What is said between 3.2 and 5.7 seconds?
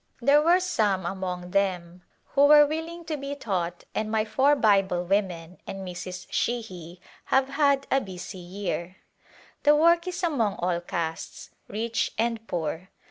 taught and my four Bible women